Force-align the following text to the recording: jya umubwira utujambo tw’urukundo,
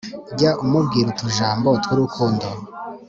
jya 0.37 0.51
umubwira 0.63 1.07
utujambo 1.09 1.69
tw’urukundo, 1.83 2.47